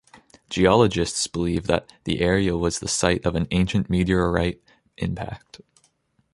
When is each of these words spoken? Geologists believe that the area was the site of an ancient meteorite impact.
Geologists 0.49 1.27
believe 1.27 1.67
that 1.67 1.93
the 2.05 2.21
area 2.21 2.57
was 2.57 2.79
the 2.79 2.87
site 2.87 3.23
of 3.23 3.35
an 3.35 3.45
ancient 3.51 3.87
meteorite 3.87 4.59
impact. 4.97 5.61